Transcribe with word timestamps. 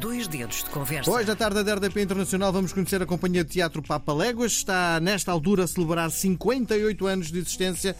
Dois 0.00 0.28
dedos 0.28 0.62
de 0.62 0.70
conversa. 0.70 1.10
Hoje, 1.10 1.30
à 1.30 1.36
tarde 1.36 1.62
da 1.62 1.74
RDP 1.74 2.02
Internacional, 2.02 2.52
vamos 2.52 2.72
conhecer 2.72 3.00
a 3.00 3.06
Companhia 3.06 3.42
de 3.42 3.50
Teatro 3.50 3.82
Papa 3.82 4.12
Léguas. 4.12 4.52
Está, 4.52 5.00
nesta 5.00 5.32
altura, 5.32 5.64
a 5.64 5.66
celebrar 5.66 6.10
58 6.10 7.06
anos 7.06 7.32
de 7.32 7.38
existência. 7.38 7.96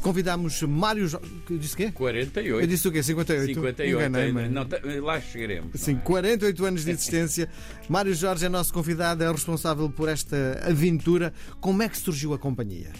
Convidámos 0.00 0.62
Mário. 0.62 1.08
Jo... 1.08 1.20
Disse 1.50 1.74
o 1.74 1.76
quê? 1.76 1.92
48. 1.92 2.60
Eu 2.62 2.66
disse 2.66 2.88
o 2.88 2.92
quê? 2.92 3.02
58? 3.02 3.46
58. 3.54 3.96
Enganei-me. 3.96 4.48
Não, 4.48 4.64
tá- 4.64 4.78
lá 5.02 5.20
chegaremos. 5.20 5.80
Sim, 5.80 5.94
não 5.94 6.00
é? 6.00 6.04
48 6.04 6.64
anos 6.64 6.84
de 6.84 6.90
existência. 6.92 7.48
Mário 7.88 8.14
Jorge 8.14 8.46
é 8.46 8.48
nosso 8.48 8.72
convidado, 8.72 9.24
é 9.24 9.30
responsável 9.30 9.90
por 9.90 10.08
esta 10.08 10.60
aventura. 10.64 11.32
Como 11.60 11.82
é 11.82 11.88
que 11.88 11.98
surgiu 11.98 12.32
a 12.32 12.38
companhia? 12.38 12.90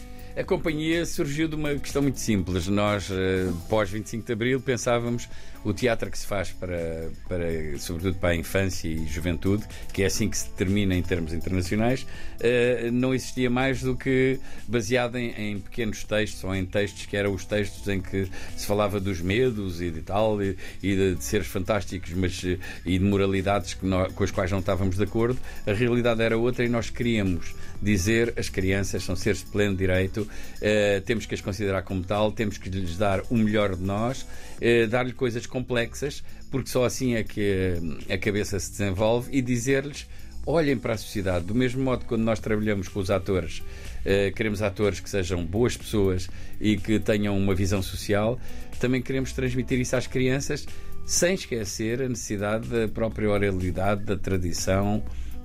A 0.40 0.44
companhia 0.44 1.04
surgiu 1.04 1.46
de 1.48 1.54
uma 1.54 1.74
questão 1.74 2.00
muito 2.00 2.18
simples. 2.18 2.66
Nós, 2.66 3.10
eh, 3.10 3.52
pós 3.68 3.90
25 3.90 4.24
de 4.24 4.32
Abril, 4.32 4.58
pensávamos 4.58 5.28
o 5.62 5.74
teatro 5.74 6.10
que 6.10 6.18
se 6.18 6.26
faz 6.26 6.50
para, 6.50 7.10
para, 7.28 7.44
sobretudo 7.78 8.14
para 8.16 8.30
a 8.30 8.34
infância 8.34 8.88
e 8.88 9.06
juventude, 9.06 9.64
que 9.92 10.02
é 10.02 10.06
assim 10.06 10.30
que 10.30 10.38
se 10.38 10.48
determina 10.48 10.94
em 10.94 11.02
termos 11.02 11.34
internacionais, 11.34 12.06
eh, 12.40 12.88
não 12.90 13.12
existia 13.12 13.50
mais 13.50 13.82
do 13.82 13.94
que 13.94 14.40
baseado 14.66 15.18
em, 15.18 15.30
em 15.36 15.60
pequenos 15.60 16.04
textos 16.04 16.42
ou 16.42 16.54
em 16.54 16.64
textos 16.64 17.04
que 17.04 17.14
eram 17.18 17.34
os 17.34 17.44
textos 17.44 17.86
em 17.86 18.00
que 18.00 18.26
se 18.56 18.66
falava 18.66 18.98
dos 18.98 19.20
medos 19.20 19.82
e 19.82 19.90
de 19.90 20.00
tal, 20.00 20.42
e, 20.42 20.56
e 20.82 20.96
de, 20.96 21.14
de 21.16 21.22
seres 21.24 21.48
fantásticos, 21.48 22.14
mas 22.14 22.40
eh, 22.46 22.56
e 22.86 22.98
de 22.98 23.04
moralidades 23.04 23.74
que 23.74 23.84
nó- 23.84 24.08
com 24.08 24.24
as 24.24 24.30
quais 24.30 24.50
não 24.50 24.60
estávamos 24.60 24.96
de 24.96 25.02
acordo. 25.04 25.38
A 25.66 25.72
realidade 25.74 26.22
era 26.22 26.38
outra 26.38 26.64
e 26.64 26.68
nós 26.70 26.88
queríamos 26.88 27.54
dizer 27.82 28.34
as 28.36 28.48
crianças 28.48 29.02
são 29.02 29.16
seres 29.16 29.40
de 29.40 29.46
pleno 29.46 29.76
direito, 29.76 30.28
eh, 30.60 31.00
temos 31.04 31.26
que 31.26 31.34
as 31.34 31.40
considerar 31.40 31.82
como 31.82 32.02
tal, 32.02 32.32
temos 32.32 32.58
que 32.58 32.68
lhes 32.68 32.96
dar 32.96 33.22
o 33.30 33.36
melhor 33.36 33.74
de 33.76 33.82
nós, 33.82 34.26
eh, 34.60 34.86
dar-lhe 34.86 35.12
coisas 35.12 35.46
complexas, 35.46 36.22
porque 36.50 36.68
só 36.68 36.84
assim 36.84 37.14
é 37.14 37.22
que 37.22 37.78
eh, 38.08 38.14
a 38.14 38.18
cabeça 38.18 38.58
se 38.58 38.70
desenvolve 38.70 39.30
e 39.32 39.40
dizer-lhes 39.40 40.06
olhem 40.46 40.78
para 40.78 40.94
a 40.94 40.96
sociedade. 40.96 41.44
Do 41.46 41.54
mesmo 41.54 41.82
modo 41.82 42.04
quando 42.04 42.22
nós 42.22 42.40
trabalhamos 42.40 42.88
com 42.88 43.00
os 43.00 43.10
atores, 43.10 43.62
eh, 44.04 44.30
queremos 44.34 44.62
atores 44.62 45.00
que 45.00 45.08
sejam 45.08 45.44
boas 45.44 45.76
pessoas 45.76 46.28
e 46.60 46.76
que 46.76 46.98
tenham 46.98 47.36
uma 47.36 47.54
visão 47.54 47.82
social, 47.82 48.38
também 48.78 49.02
queremos 49.02 49.32
transmitir 49.32 49.78
isso 49.78 49.96
às 49.96 50.06
crianças, 50.06 50.66
sem 51.04 51.34
esquecer 51.34 52.02
a 52.02 52.08
necessidade 52.08 52.68
da 52.68 52.88
própria 52.88 53.28
oralidade, 53.28 54.04
da 54.04 54.16
tradição, 54.16 55.02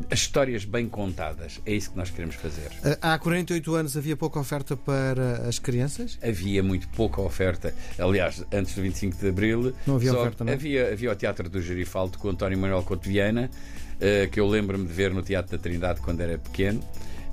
as 0.09 0.19
histórias 0.19 0.65
bem 0.65 0.87
contadas. 0.87 1.61
É 1.65 1.73
isso 1.73 1.91
que 1.91 1.97
nós 1.97 2.09
queremos 2.09 2.35
fazer. 2.35 2.69
Há 3.01 3.17
48 3.17 3.75
anos 3.75 3.97
havia 3.97 4.15
pouca 4.15 4.39
oferta 4.39 4.75
para 4.75 5.47
as 5.47 5.59
crianças? 5.59 6.17
Havia 6.21 6.61
muito 6.61 6.87
pouca 6.89 7.21
oferta. 7.21 7.73
Aliás, 7.97 8.43
antes 8.51 8.75
do 8.75 8.81
25 8.81 9.17
de 9.17 9.29
Abril, 9.29 9.73
Não 9.87 9.95
havia 9.95 10.13
oferta, 10.13 10.43
não 10.43 10.51
é? 10.51 10.55
Havia, 10.55 10.91
havia 10.91 11.11
o 11.11 11.15
Teatro 11.15 11.49
do 11.49 11.61
Gerifaldo 11.61 12.17
com 12.17 12.29
António 12.29 12.57
Manuel 12.57 12.83
Couto 12.83 13.07
Viana, 13.07 13.49
eh, 13.99 14.27
que 14.27 14.39
eu 14.39 14.47
lembro-me 14.47 14.85
de 14.85 14.93
ver 14.93 15.13
no 15.13 15.21
Teatro 15.21 15.57
da 15.57 15.61
Trindade 15.61 16.01
quando 16.01 16.21
era 16.21 16.37
pequeno, 16.37 16.83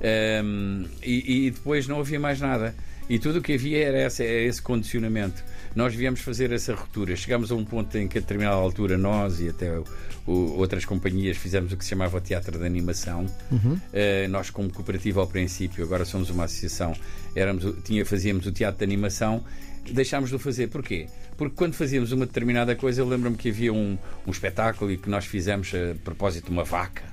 Ehm, 0.03 0.85
e, 1.01 1.47
e 1.47 1.51
depois 1.51 1.87
não 1.87 1.99
havia 2.01 2.19
mais 2.19 2.39
nada. 2.39 2.75
E 3.09 3.19
tudo 3.19 3.39
o 3.39 3.41
que 3.41 3.53
havia 3.53 3.85
era 3.85 4.05
esse, 4.07 4.23
era 4.23 4.41
esse 4.43 4.61
condicionamento. 4.61 5.43
Nós 5.75 5.93
viemos 5.93 6.21
fazer 6.21 6.51
essa 6.51 6.73
ruptura. 6.73 7.15
Chegámos 7.15 7.51
a 7.51 7.55
um 7.55 7.65
ponto 7.65 7.97
em 7.97 8.07
que, 8.07 8.17
a 8.17 8.21
determinada 8.21 8.55
altura, 8.55 8.97
nós 8.97 9.39
e 9.41 9.49
até 9.49 9.77
o- 10.25 10.55
outras 10.57 10.85
companhias 10.85 11.35
fizemos 11.37 11.73
o 11.73 11.77
que 11.77 11.83
se 11.83 11.89
chamava 11.89 12.21
Teatro 12.21 12.57
de 12.57 12.65
Animação. 12.65 13.25
Eh, 13.91 14.27
nós, 14.29 14.49
como 14.49 14.71
cooperativa 14.71 15.19
ao 15.19 15.27
princípio, 15.27 15.83
agora 15.83 16.05
somos 16.05 16.29
uma 16.29 16.45
associação, 16.45 16.93
éramos, 17.35 17.65
tinha, 17.83 18.05
fazíamos 18.05 18.45
o 18.45 18.51
teatro 18.51 18.77
de 18.79 18.83
animação. 18.85 19.43
Deixámos 19.91 20.29
de 20.29 20.35
o 20.37 20.39
fazer. 20.39 20.67
Porquê? 20.69 21.07
Porque 21.35 21.55
quando 21.57 21.73
fazíamos 21.73 22.13
uma 22.13 22.25
determinada 22.25 22.73
coisa, 22.73 23.01
eu 23.01 23.07
lembro-me 23.07 23.35
que 23.35 23.49
havia 23.49 23.73
um, 23.73 23.97
um 24.25 24.31
espetáculo 24.31 24.89
e 24.91 24.97
que 24.97 25.09
nós 25.09 25.25
fizemos 25.25 25.71
a 25.75 25.93
propósito 26.05 26.45
de 26.45 26.51
uma 26.51 26.63
vaca 26.63 27.03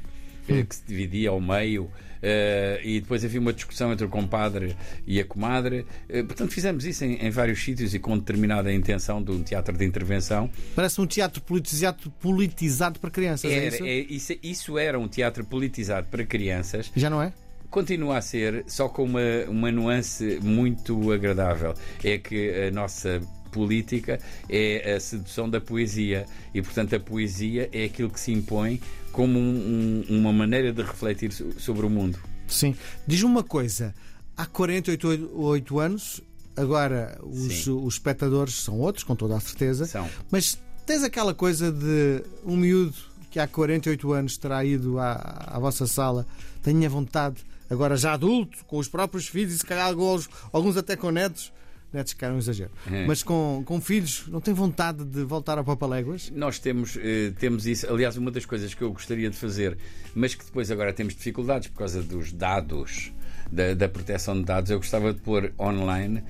que 0.47 0.75
se 0.75 0.83
dividia 0.87 1.31
ao 1.31 1.41
meio. 1.41 1.91
eh, 2.23 2.79
e 2.85 3.01
depois 3.01 3.25
havia 3.25 3.41
uma 3.41 3.51
discussão 3.53 3.91
entre 3.95 4.05
o 4.05 4.09
compadre 4.11 4.77
e 5.07 5.19
a 5.19 5.25
comadre. 5.25 5.87
Eh, 6.07 6.23
portanto, 6.23 6.51
fizemos 6.53 6.85
isso 6.85 7.03
em, 7.03 7.15
em 7.15 7.31
vários 7.31 7.65
sítios 7.65 7.95
e 7.95 7.99
com 7.99 8.19
determinada 8.19 8.71
intenção 8.71 9.23
de 9.23 9.31
um 9.31 9.43
teatro 9.43 9.75
de 9.75 9.87
intervenção. 9.87 10.51
Parece 10.77 11.01
um 11.01 11.07
teatro 11.07 11.41
politizado, 11.41 12.11
politizado 12.21 13.01
para 13.01 13.09
crianças, 13.11 13.51
é 13.51 13.55
Era- 13.55 13.67
isso? 13.75 13.85
é- 13.87 13.95
isso, 14.01 14.33
isso 14.43 14.79
era 14.79 14.99
um 14.99 15.09
teatro 15.09 15.43
politizado 15.47 16.09
para 16.11 16.23
crianças 16.27 16.93
Já 16.95 17.09
não 17.09 17.23
é? 17.23 17.33
Continua 17.71 18.19
a 18.19 18.21
ser, 18.21 18.65
só 18.67 18.87
com 18.89 19.05
uma, 19.05 19.21
uma 19.49 19.71
nuance 19.73 20.41
muito 20.43 21.13
agradável. 21.13 21.73
É 22.05 22.19
que 22.19 22.67
a 22.69 22.71
nossa 22.71 23.21
política 23.51 24.19
é 24.49 24.95
a 24.95 25.01
sedução 25.01 25.49
da 25.51 25.61
poesia. 25.61 26.27
E, 26.55 26.63
portanto, 26.63 26.95
a 26.97 27.01
poesia 27.01 27.69
é 27.73 27.85
aquilo 27.85 28.11
que 28.11 28.21
se 28.21 28.33
impõe 28.33 28.81
como 29.13 29.39
um- 29.39 30.05
um- 30.09 30.19
uma 30.21 30.33
maneira 30.33 30.73
de 30.73 30.83
refletir 30.83 31.33
so- 31.33 31.53
sobre 31.59 31.85
o 31.87 31.91
mundo. 31.91 32.19
Sim. 32.49 32.75
Diz-me 33.07 33.27
uma 33.29 33.43
coisa: 33.45 33.95
há 34.37 34.47
48 34.47 35.79
anos, 35.79 36.21
agora 36.57 37.19
os, 37.23 37.67
os 37.67 37.95
espectadores 37.95 38.55
são 38.55 38.79
outros, 38.79 39.05
com 39.05 39.15
toda 39.17 39.37
a 39.37 39.41
certeza, 39.41 39.87
São. 39.87 40.09
mas 40.31 40.59
tens 40.87 41.03
aquela 41.03 41.35
coisa 41.35 41.71
de 41.73 42.23
um 42.45 42.57
miúdo 42.57 42.95
que 43.31 43.39
há 43.39 43.47
48 43.47 44.13
anos 44.13 44.37
terá 44.37 44.65
ido 44.65 44.99
à, 44.99 45.13
à 45.53 45.59
vossa 45.61 45.87
sala, 45.87 46.27
tenha 46.63 46.89
vontade, 46.91 47.37
agora 47.71 47.97
já 47.97 48.13
adulto, 48.15 48.65
com 48.67 48.79
os 48.79 48.89
próprios 48.89 49.29
filhos 49.29 49.55
e 49.55 49.59
se 49.59 49.65
calhar 49.65 49.87
alguns, 49.87 50.29
alguns 50.53 50.77
até 50.77 50.97
com 50.97 51.11
netos. 51.13 51.53
Netos, 51.93 52.13
que 52.13 52.25
era 52.25 52.33
um 52.33 52.39
exagero. 52.39 52.71
É. 52.91 53.07
Mas 53.07 53.23
com, 53.23 53.63
com 53.65 53.81
filhos, 53.81 54.25
não 54.29 54.41
tem 54.41 54.55
vontade 54.55 55.05
de 55.05 55.25
voltar 55.25 55.59
a 55.59 55.65
Papaléguas? 55.65 56.31
Nós 56.35 56.59
temos, 56.59 56.97
eh, 56.97 57.33
temos 57.39 57.67
isso. 57.67 57.93
Aliás, 57.93 58.17
uma 58.17 58.31
das 58.31 58.45
coisas 58.45 58.73
que 58.75 58.83
eu 58.83 58.93
gostaria 58.93 59.29
de 59.29 59.37
fazer, 59.37 59.77
mas 60.15 60.35
que 60.35 60.45
depois 60.45 60.71
agora 60.71 60.93
temos 60.93 61.15
dificuldades 61.15 61.69
por 61.69 61.79
causa 61.79 62.03
dos 62.03 62.33
dados, 62.33 63.13
da, 63.51 63.75
da 63.75 63.89
proteção 63.89 64.37
de 64.37 64.45
dados, 64.45 64.71
eu 64.71 64.79
gostava 64.79 65.13
de 65.13 65.21
pôr 65.21 65.53
online 65.59 66.23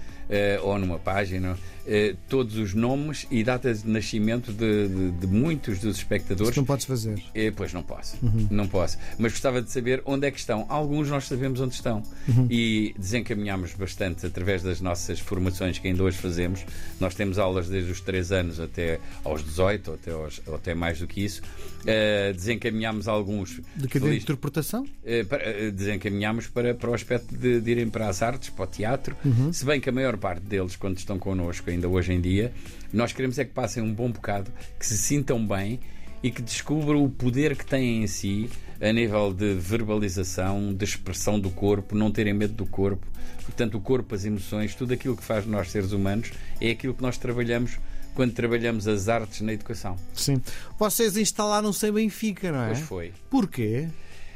ou 0.62 0.78
numa 0.78 0.98
página 0.98 1.58
eh, 1.86 2.14
todos 2.28 2.56
os 2.56 2.72
nomes 2.74 3.26
e 3.30 3.42
datas 3.42 3.82
de 3.82 3.88
nascimento 3.88 4.52
de, 4.52 4.86
de- 4.88 5.10
de 5.12 5.26
muitos 5.26 5.78
dos 5.80 5.96
espectadores. 5.96 6.50
Isso 6.50 6.60
não 6.60 6.64
podes 6.66 6.84
fazer. 6.86 7.20
Eh, 7.34 7.50
pois 7.54 7.72
não 7.72 7.82
posso, 7.82 8.16
não 8.50 8.68
posso. 8.68 8.96
Mas 9.18 9.32
gostava 9.32 9.60
de 9.62 9.70
saber 9.72 10.02
onde 10.04 10.26
é 10.26 10.30
que 10.30 10.38
estão. 10.38 10.66
Alguns 10.68 11.08
nós 11.08 11.26
sabemos 11.26 11.60
onde 11.60 11.74
estão. 11.74 12.02
E 12.48 12.94
desencaminhamos 12.98 13.74
bastante 13.74 14.24
através 14.26 14.62
das 14.62 14.80
nossas 14.80 15.18
formações 15.18 15.78
que 15.78 15.88
ainda 15.88 16.02
hoje 16.02 16.18
fazemos. 16.18 16.64
Nós 17.00 17.14
temos 17.14 17.38
aulas 17.38 17.68
desde 17.68 17.91
os 17.91 18.00
3 18.00 18.30
anos 18.30 18.60
até 18.60 19.00
aos 19.24 19.42
18, 19.42 19.88
ou 19.88 19.94
até, 19.94 20.10
aos- 20.12 20.41
ou 20.47 20.54
até 20.54 20.74
mais 20.74 20.98
do 21.00 21.06
que 21.06 21.24
isso. 21.24 21.42
Eh, 21.86 22.32
desencaminhamos 22.34 23.08
alguns. 23.08 23.58
De 23.74 23.88
que 23.88 23.98
de 23.98 24.04
feliz- 24.06 24.22
interpretação? 24.22 24.86
eh, 25.04 25.24
para- 25.24 25.42
eh, 25.42 25.70
desencaminhamos 25.70 26.47
para, 26.47 26.74
para 26.74 26.91
o 26.91 26.94
aspecto 26.94 27.34
de, 27.36 27.60
de 27.60 27.70
irem 27.70 27.88
para 27.88 28.06
as 28.08 28.22
artes, 28.22 28.50
para 28.50 28.64
o 28.64 28.68
teatro, 28.68 29.16
se 29.50 29.64
bem 29.64 29.80
que 29.80 29.88
a 29.88 29.92
maior 29.92 30.16
parte 30.20 30.42
deles, 30.42 30.76
quando 30.76 30.98
estão 30.98 31.19
connosco, 31.19 31.70
ainda 31.70 31.88
hoje 31.88 32.12
em 32.12 32.20
dia, 32.20 32.53
nós 32.92 33.12
queremos 33.12 33.38
é 33.38 33.44
que 33.44 33.53
passem 33.53 33.82
um 33.82 33.92
bom 33.92 34.10
bocado, 34.10 34.50
que 34.78 34.86
se 34.86 34.97
sintam 34.97 35.44
bem 35.47 35.81
e 36.22 36.31
que 36.31 36.42
descubram 36.42 37.03
o 37.03 37.08
poder 37.08 37.56
que 37.56 37.64
têm 37.64 38.03
em 38.03 38.06
si 38.06 38.50
a 38.80 38.92
nível 38.92 39.32
de 39.32 39.54
verbalização, 39.54 40.75
de 40.75 40.84
expressão 40.84 41.41
do 41.41 41.50
corpo, 41.50 41.94
não 41.94 42.10
terem 42.10 42.34
medo 42.34 42.54
do 42.54 42.66
corpo. 42.66 43.06
Portanto, 43.44 43.76
o 43.76 43.80
corpo, 43.80 44.14
as 44.14 44.25
emoções, 44.25 44.75
tudo 44.75 44.94
aquilo 44.94 45.16
que 45.16 45.25
faz 45.25 45.44
de 45.44 45.50
nós 45.50 45.70
seres 45.70 45.92
humanos 45.92 46.30
é 46.60 46.70
aquilo 46.70 46.94
que 46.94 47.03
nós 47.03 47.19
trabalhamos 47.19 47.78
quando 48.14 48.32
trabalhamos 48.32 48.86
as 48.86 49.09
artes 49.09 49.41
na 49.41 49.53
educação. 49.53 49.97
Sim. 50.14 50.41
Vocês 50.78 51.16
instalaram-se 51.16 51.86
em 51.86 51.92
Benfica, 51.92 52.53
não 52.53 52.64
é? 52.64 52.66
Pois 52.66 52.80
foi. 52.80 53.12
Porquê? 53.30 53.88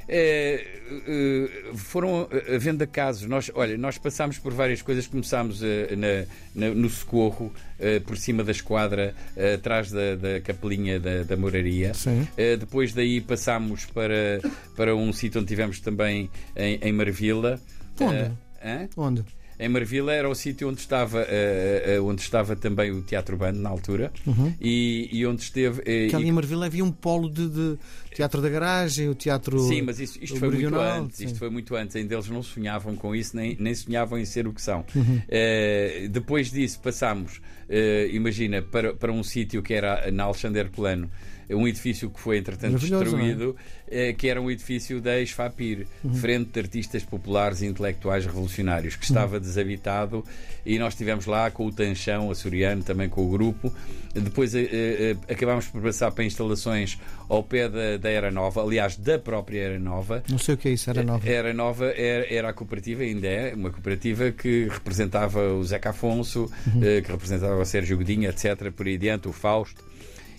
É, 0.09 0.65
eh, 1.07 1.49
foram 1.77 2.29
eh, 2.31 2.55
havendo 2.57 2.87
casos. 2.87 3.27
Nós, 3.29 3.51
olha, 3.55 3.77
nós 3.79 3.97
passámos 3.99 4.39
por 4.39 4.53
várias 4.53 4.83
coisas. 4.83 5.07
Começámos 5.07 5.61
na- 5.63 6.25
na- 6.69 6.75
no 6.75 6.89
socorro, 6.91 7.53
por 8.07 8.17
cima 8.17 8.43
da 8.45 8.53
esquadra, 8.53 9.15
atrás 9.55 9.91
da, 9.91 10.15
da 10.15 10.41
capelinha 10.41 10.99
da, 11.01 11.23
da 11.23 11.37
moraria. 11.37 11.93
Sim. 11.95 12.27
Depois 12.59 12.93
daí 12.93 13.21
passámos 13.21 13.85
para, 13.87 14.41
para 14.77 14.95
um 14.95 15.13
sítio 15.13 15.41
onde 15.41 15.49
tivemos 15.49 15.81
também 15.81 16.31
em, 16.57 16.79
em 16.83 16.93
Marvila. 16.93 17.61
Onde? 18.01 18.33
Onde? 18.97 19.25
Em 19.59 19.69
Marvila 19.69 20.13
era 20.13 20.29
o 20.29 20.35
sítio 20.35 20.69
onde 20.69 20.81
estava, 20.81 21.23
eh, 21.29 21.95
eh, 21.97 22.01
onde 22.01 22.21
estava 22.23 22.57
também 22.57 22.91
o 22.91 23.03
Teatro 23.03 23.37
Bando 23.37 23.61
na 23.61 23.69
altura 23.71 24.13
e, 24.61 25.09
e 25.13 25.27
onde 25.27 25.43
esteve. 25.43 25.81
eh, 25.87 26.09
Que 26.09 26.17
ali 26.17 26.29
em 26.29 26.33
Marvila 26.33 26.67
havia 26.67 26.85
um 26.85 26.91
polo 26.91 27.31
de, 27.31 27.49
de 27.49 27.79
teatro 28.15 28.43
da 28.43 28.49
garagem, 28.49 29.09
o 29.09 29.15
teatro. 29.15 29.59
Sim, 29.61 29.83
mas 29.83 30.01
isso- 30.01 30.19
isto 30.23 30.37
foi 30.39 30.51
muito 30.51 30.75
antes. 30.77 31.19
sim. 31.19 31.27
Isto 31.27 31.39
foi 31.39 31.51
muito 31.51 31.77
antes. 31.77 31.95
Ainda 31.97 32.15
eles 32.15 32.29
não 32.29 32.43
sonhavam 32.43 32.97
com 32.97 33.15
isso, 33.15 33.37
nem, 33.37 33.57
nem 33.61 33.75
sonhavam 33.75 34.19
em 34.19 34.25
ser 34.25 34.47
o 34.49 34.53
que 34.53 34.61
são. 34.63 34.85
Uhum. 34.95 35.21
Eh, 35.29 36.09
depois 36.11 36.51
disso, 36.51 36.81
passámos, 36.81 37.41
imagina, 38.13 38.61
para, 38.63 38.95
para 38.95 39.13
um 39.13 39.23
sítio 39.23 39.63
que 39.63 39.73
era 39.75 40.11
na 40.11 40.25
Alexander 40.25 40.69
Plano, 40.71 41.11
um 41.51 41.67
edifício 41.67 42.11
que 42.11 42.21
foi 42.21 42.39
entretanto 42.39 42.73
Maravilhoso, 42.73 43.05
destruído, 43.05 43.57
eh, 43.89 44.13
que 44.13 44.29
era 44.29 44.41
um 44.41 44.51
edifício 44.51 45.01
da 45.01 45.21
Esfapir, 45.21 45.87
Frente 46.21 46.51
de 46.53 46.61
Artistas 46.61 47.03
Populares 47.03 47.63
e 47.63 47.67
Intelectuais 47.67 48.25
Revolucionários, 48.25 48.97
que 48.97 49.05
estava 49.05 49.39
desabitado 49.41 50.25
e 50.65 50.79
nós 50.79 50.95
estivemos 50.95 51.27
lá 51.27 51.51
com 51.51 51.67
o 51.67 51.73
Tanchão 51.73 52.31
açoriano, 52.31 52.83
também 52.83 53.09
com 53.09 53.27
o 53.27 53.31
grupo. 53.31 53.73
Depois 54.15 54.55
eh, 54.55 54.69
eh, 54.71 55.17
acabámos 55.29 55.67
por 55.67 55.83
passar 55.83 56.11
para 56.13 56.25
instalações 56.25 56.99
ao 57.29 57.43
pé 57.43 57.69
da, 57.69 57.97
da 57.97 58.09
Era 58.09 58.31
Nova, 58.31 58.63
aliás, 58.63 58.97
da 58.97 59.19
própria 59.19 59.61
Era 59.61 59.79
Nova. 59.79 60.23
Não 60.29 60.39
sei 60.39 60.55
o 60.55 60.59
que 60.59 60.69
é 60.69 60.73
isso, 60.73 60.89
era 60.89 61.03
nova. 61.03 61.29
Era 61.29 61.53
Nova 61.53 61.87
era, 61.87 62.33
era 62.33 62.49
a 62.51 62.53
cooperativa, 62.53 63.03
ainda 63.03 63.27
é, 63.27 63.55
uma 63.55 63.71
cooperativa 63.71 64.31
que 64.31 64.69
representava 64.71 65.53
o 65.55 65.65
Zeca 65.65 65.91
Afonso, 65.91 66.51
eh, 66.81 67.01
que 67.03 67.11
representava 67.11 67.61
o 67.61 67.65
Sérgio 67.65 67.97
Godinho, 67.97 68.29
etc., 68.29 68.71
por 68.71 68.87
aí 68.87 68.95
adiante, 68.95 69.29
o 69.29 69.33
Fausto. 69.33 69.83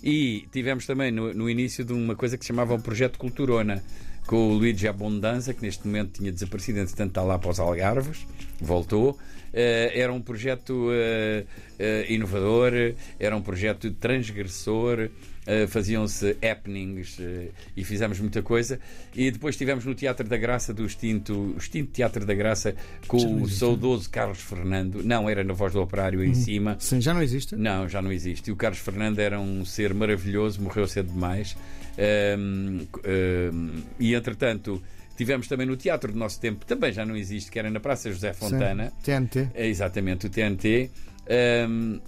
E 0.06 0.48
tivemos 0.52 0.86
também 0.86 1.12
no, 1.12 1.34
no 1.34 1.50
início 1.50 1.84
de 1.84 1.92
uma 1.92 2.16
coisa 2.16 2.38
que 2.38 2.46
se 2.46 2.50
chamava 2.50 2.76
o 2.76 2.80
Projeto 2.80 3.18
Culturona, 3.18 3.84
com 4.28 4.50
o 4.50 4.54
Luigi 4.54 4.88
Abondanza, 4.88 5.52
que 5.52 5.64
neste 5.64 5.88
momento 5.88 6.20
tinha 6.20 6.32
desaparecido, 6.32 6.78
entretanto 6.78 7.10
está 7.10 7.24
lá 7.24 7.40
para 7.40 7.50
os 7.50 7.60
Algarves, 7.60 8.28
voltou. 8.62 9.18
Eh, 9.58 9.94
era 9.96 10.12
um 10.12 10.22
projeto 10.22 10.90
eh, 10.92 11.46
eh, 11.80 12.06
inovador, 12.10 12.74
era 13.18 13.34
um 13.38 13.42
projeto 13.42 13.90
transgressor, 13.92 15.10
eh, 15.48 15.66
faziam-se 15.66 16.36
happenings 16.44 17.18
eh, 17.22 17.52
e 17.78 17.84
fizemos 17.86 18.20
muita 18.20 18.42
coisa. 18.42 18.78
E 19.16 19.32
depois 19.32 19.56
estivemos 19.56 19.86
no 19.86 19.96
Teatro 19.96 20.28
da 20.28 20.36
Graça 20.36 20.74
do 20.74 20.86
extinto, 20.86 21.56
extinto 21.58 21.92
Teatro 21.94 22.26
da 22.26 22.34
Graça 22.34 22.76
com 23.08 23.42
o 23.42 23.48
saudoso 23.48 24.10
Carlos 24.10 24.42
Fernando. 24.42 25.02
Não, 25.06 25.30
era 25.30 25.42
na 25.42 25.54
voz 25.54 25.72
do 25.72 25.82
operário 25.82 26.22
em 26.22 26.34
cima. 26.34 26.76
Sim, 26.78 27.00
já 27.00 27.14
não 27.14 27.22
existe? 27.22 27.56
Não, 27.56 27.88
já 27.88 28.02
não 28.02 28.12
existe. 28.12 28.50
E 28.50 28.52
o 28.52 28.58
Carlos 28.58 28.80
Fernando 28.80 29.20
era 29.20 29.40
um 29.40 29.64
ser 29.64 29.94
maravilhoso, 29.94 30.62
morreu 30.62 30.86
cedo 30.86 31.14
demais. 31.14 31.56
Ahm, 31.98 32.86
ahm, 33.06 33.84
e 33.98 34.14
entretanto, 34.14 34.84
tivemos 35.16 35.48
também 35.48 35.66
no 35.68 35.76
teatro 35.78 36.12
do 36.12 36.18
nosso 36.20 36.40
tempo, 36.40 36.66
também 36.66 36.92
já 36.92 37.06
não 37.06 37.16
existe, 37.16 37.50
que 37.52 37.58
era 37.60 37.70
na 37.70 37.80
Praça 37.80 38.12
José 38.12 38.34
Fontana. 38.34 38.90
Sim. 38.90 38.96
TNT. 39.04 39.50
É 39.54 39.68
exatamente, 39.68 40.28
o 40.28 40.30
TNT. 40.30 40.90
Ahm, 41.30 42.00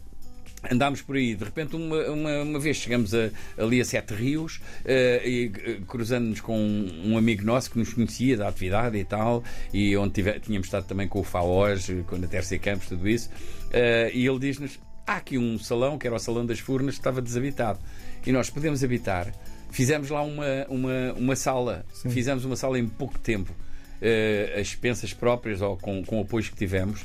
andámos 0.72 1.02
por 1.02 1.16
aí, 1.16 1.36
de 1.36 1.44
repente, 1.44 1.76
uma, 1.76 1.98
uma, 2.10 2.42
uma 2.44 2.60
vez 2.60 2.78
chegamos 2.78 3.14
a- 3.14 3.30
ali 3.58 3.80
a 3.80 3.86
Sete 3.86 4.14
Rios 4.14 4.60
eh, 4.84 5.22
e 5.24 5.52
eh, 5.66 5.80
cruzando-nos 5.88 6.42
com 6.42 6.58
um, 6.60 7.12
um 7.14 7.18
amigo 7.18 7.46
nosso 7.46 7.72
que 7.72 7.78
nos 7.80 7.94
conhecia 7.94 8.36
da 8.36 8.48
atividade 8.48 8.98
e 8.98 9.06
tal, 9.06 9.44
e 9.74 9.96
onde 9.96 10.14
tive- 10.14 10.40
tínhamos 10.40 10.68
estado 10.68 10.86
também 10.86 11.08
com 11.08 11.20
o 11.20 11.24
FAOS, 11.24 11.88
com 12.08 12.16
a 12.16 12.28
Terceira 12.28 12.64
Campos, 12.64 12.88
tudo 12.88 13.08
isso, 13.08 13.30
eh, 13.72 14.12
e 14.14 14.26
ele 14.28 14.40
diz-nos: 14.40 14.80
há 15.06 15.18
aqui 15.18 15.38
um 15.38 15.58
salão, 15.60 15.98
que 15.98 16.06
era 16.08 16.16
o 16.16 16.20
Salão 16.20 16.46
das 16.46 16.60
Furnas, 16.60 16.96
que 16.96 17.00
estava 17.02 17.22
desabitado, 17.22 17.80
e 18.26 18.32
nós 18.32 18.50
podemos 18.50 18.84
habitar. 18.84 19.32
Fizemos 19.70 20.10
lá 20.10 20.22
uma, 20.24 20.66
uma, 20.70 21.14
uma 21.18 21.36
sala, 21.36 21.86
Sim. 21.94 22.10
fizemos 22.10 22.46
uma 22.46 22.56
sala 22.56 22.80
em 22.80 22.88
pouco 22.88 23.18
tempo. 23.20 23.54
Eh, 24.02 24.54
as 24.56 24.68
expensas 24.68 25.14
próprias 25.14 25.62
ou 25.62 25.76
com, 25.78 26.04
com 26.04 26.20
o 26.20 26.22
apoio 26.22 26.46
que 26.46 26.56
tivemos, 26.56 27.04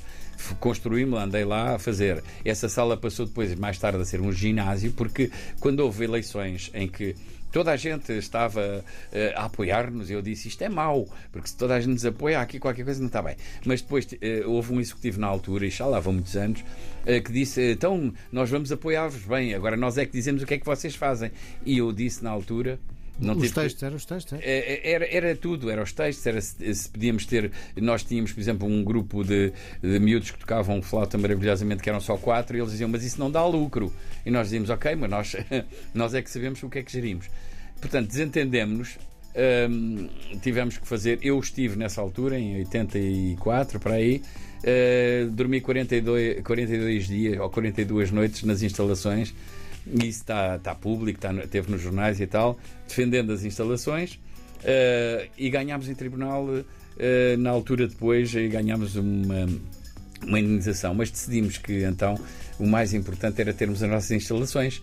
construímos, 0.60 1.18
andei 1.18 1.44
lá 1.44 1.74
a 1.74 1.78
fazer. 1.78 2.22
Essa 2.44 2.68
sala 2.68 2.96
passou 2.96 3.26
depois, 3.26 3.54
mais 3.54 3.78
tarde, 3.78 4.00
a 4.00 4.04
ser 4.04 4.20
um 4.20 4.32
ginásio, 4.32 4.92
porque 4.92 5.30
quando 5.60 5.80
houve 5.80 6.04
eleições 6.04 6.70
em 6.74 6.88
que 6.88 7.14
toda 7.52 7.70
a 7.70 7.76
gente 7.76 8.10
estava 8.12 8.82
eh, 9.12 9.34
a 9.36 9.44
apoiar-nos, 9.44 10.10
eu 10.10 10.22
disse 10.22 10.48
isto 10.48 10.62
é 10.62 10.68
mau, 10.68 11.06
porque 11.30 11.48
se 11.48 11.56
toda 11.56 11.74
a 11.74 11.80
gente 11.80 11.92
nos 11.92 12.06
apoia, 12.06 12.40
aqui 12.40 12.58
qualquer 12.58 12.84
coisa 12.84 12.98
não 12.98 13.08
está 13.08 13.20
bem. 13.20 13.36
Mas 13.64 13.82
depois 13.82 14.08
eh, 14.20 14.42
houve 14.46 14.72
um 14.72 14.80
executivo 14.80 15.20
na 15.20 15.26
altura, 15.26 15.66
e 15.66 15.70
já 15.70 15.86
lá 15.86 16.00
vão 16.00 16.14
muitos 16.14 16.34
anos, 16.34 16.64
eh, 17.04 17.20
que 17.20 17.30
disse: 17.30 17.72
então 17.72 18.12
nós 18.32 18.48
vamos 18.48 18.72
apoiar-vos 18.72 19.22
bem, 19.24 19.54
agora 19.54 19.76
nós 19.76 19.98
é 19.98 20.06
que 20.06 20.12
dizemos 20.12 20.42
o 20.42 20.46
que 20.46 20.54
é 20.54 20.58
que 20.58 20.66
vocês 20.66 20.94
fazem. 20.94 21.30
E 21.64 21.78
eu 21.78 21.92
disse 21.92 22.24
na 22.24 22.30
altura. 22.30 22.80
Não 23.26 23.36
os 23.36 23.48
que- 23.48 23.54
textos, 23.54 23.82
eram 23.82 23.96
os 23.96 24.04
textos. 24.04 24.32
é? 24.34 24.38
é, 24.42 24.90
Era, 24.92 25.06
era 25.06 25.36
tudo, 25.36 25.70
era 25.70 25.82
os 25.82 25.92
textos, 25.92 26.26
era 26.26 26.40
se, 26.40 26.74
se 26.74 26.88
podíamos 26.88 27.24
ter. 27.26 27.50
Nós 27.76 28.02
tínhamos, 28.02 28.32
por 28.32 28.40
exemplo, 28.40 28.66
um 28.68 28.82
grupo 28.84 29.22
de, 29.24 29.52
de 29.82 29.98
miúdos 29.98 30.30
que 30.30 30.38
tocavam 30.38 30.82
flauta 30.82 31.16
maravilhosamente, 31.16 31.82
que 31.82 31.88
eram 31.88 32.00
só 32.00 32.16
quatro, 32.16 32.56
e 32.56 32.60
eles 32.60 32.72
diziam, 32.72 32.88
mas 32.88 33.04
isso 33.04 33.18
não 33.18 33.30
dá 33.30 33.44
lucro. 33.46 33.92
E 34.26 34.30
nós 34.30 34.46
dizíamos, 34.48 34.70
ok, 34.70 34.94
mas 34.96 35.10
nós, 35.10 35.36
nós 35.94 36.14
é 36.14 36.22
que 36.22 36.30
sabemos 36.30 36.62
o 36.62 36.68
que 36.68 36.78
é 36.78 36.82
que 36.82 36.92
gerimos. 36.92 37.26
Portanto, 37.80 38.08
desentendemos-nos. 38.08 38.98
hum, 39.70 40.08
tivemos 40.40 40.78
que 40.78 40.86
fazer. 40.86 41.18
Eu 41.22 41.38
estive 41.40 41.76
nessa 41.76 42.00
altura, 42.00 42.38
em 42.38 42.56
84, 42.58 43.80
para 43.80 43.94
aí. 43.94 44.22
uh, 44.62 45.30
dormi 45.30 45.60
42, 45.60 46.42
42 46.42 47.06
dias 47.08 47.40
ou 47.40 47.50
42 47.50 48.10
noites 48.10 48.42
nas 48.44 48.62
instalações. 48.62 49.34
E 49.86 50.08
isso 50.08 50.20
está, 50.20 50.56
está 50.56 50.74
público, 50.74 51.18
está, 51.18 51.32
teve 51.46 51.70
nos 51.70 51.80
jornais 51.80 52.20
e 52.20 52.26
tal, 52.26 52.58
defendendo 52.86 53.32
as 53.32 53.44
instalações. 53.44 54.14
uh, 54.62 55.28
e 55.36 55.50
ganhámos 55.50 55.88
em 55.88 55.94
tribunal, 55.94 56.44
uh, 56.44 57.36
na 57.38 57.50
altura 57.50 57.88
depois, 57.88 58.34
e 58.34 58.48
ganhámos 58.48 58.96
uma, 58.96 59.46
uma 60.24 60.40
indenização. 60.40 60.94
Mas 60.94 61.10
decidimos 61.10 61.58
que 61.58 61.84
então 61.84 62.14
o 62.58 62.66
mais 62.66 62.94
importante 62.94 63.40
era 63.40 63.52
termos 63.52 63.82
as 63.82 63.90
nossas 63.90 64.10
instalações. 64.12 64.80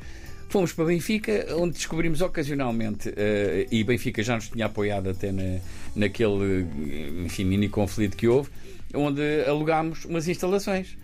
Fomos 0.50 0.74
para 0.74 0.86
Benfica, 0.86 1.46
onde 1.56 1.76
descobrimos 1.76 2.22
ocasionalmente, 2.22 3.14
eh, 3.16 3.68
e 3.72 3.84
Benfica 3.84 4.24
já 4.24 4.34
nos 4.34 4.50
tinha 4.50 4.66
apoiado 4.66 5.08
até 5.08 5.32
na, 5.32 5.60
naquele 5.96 6.66
enfim, 7.24 7.46
mini 7.46 7.70
conflito 7.70 8.18
que 8.18 8.28
houve, 8.28 8.50
onde 8.96 9.22
alugámos 9.46 10.06
umas 10.06 10.28
instalações. 10.28 10.98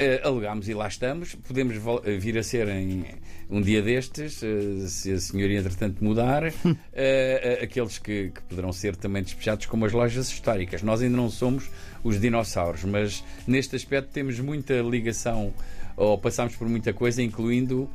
Eh, 0.00 0.20
alugámos 0.22 0.68
e 0.68 0.74
lá 0.74 0.86
estamos. 0.86 1.34
Podemos 1.34 1.76
eh, 2.04 2.16
vir 2.18 2.38
a 2.38 2.42
ser 2.44 2.68
em 2.68 3.04
um 3.50 3.60
dia 3.60 3.82
destes, 3.82 4.40
eh, 4.44 4.86
se 4.86 5.12
a 5.12 5.18
senhoria 5.18 5.58
entretanto 5.58 6.02
mudar, 6.04 6.44
aqueles 7.60 7.98
que, 7.98 8.30
que 8.30 8.40
poderão 8.42 8.72
ser 8.72 8.94
também 8.94 9.24
despejados 9.24 9.66
como 9.66 9.84
as 9.84 9.92
lojas 9.92 10.30
históricas. 10.30 10.82
Nós 10.82 11.02
ainda 11.02 11.16
não 11.16 11.28
somos 11.28 11.68
os 12.04 12.20
dinossauros, 12.20 12.84
mas 12.84 13.24
neste 13.44 13.74
aspecto 13.74 14.10
temos 14.12 14.38
muita 14.38 14.74
ligação 14.82 15.52
ou 15.96 16.16
passámos 16.16 16.54
por 16.54 16.68
muita 16.68 16.92
coisa, 16.92 17.20
incluindo 17.20 17.90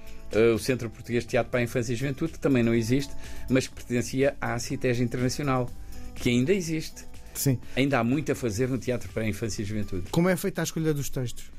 o 0.54 0.58
Centro 0.58 0.90
Português 0.90 1.24
de 1.24 1.30
Teatro 1.30 1.52
para 1.52 1.62
a 1.62 1.64
Infância 1.64 1.94
e 1.94 1.96
Juventude, 1.96 2.34
que 2.34 2.40
também 2.40 2.64
não 2.64 2.74
existe, 2.74 3.14
mas 3.50 3.66
que 3.66 3.76
pertencia 3.76 4.36
à 4.42 4.60
CITES 4.60 5.00
Internacional, 5.00 5.70
que 6.16 6.30
ainda 6.30 6.52
existe. 6.52 7.06
Sim. 7.34 7.58
Ainda 7.78 8.00
há 8.00 8.04
muito 8.04 8.32
a 8.32 8.36
fazer 8.36 8.68
no 8.68 8.78
Teatro 8.78 9.10
para 9.14 9.24
a 9.24 9.28
Infância 9.28 9.62
e 9.62 9.66
Juventude. 9.66 10.10
Como 10.12 10.28
é 10.28 10.36
feita 10.36 10.62
a 10.62 10.66
escolha 10.66 10.94
dos 10.94 11.10
textos? 11.10 11.53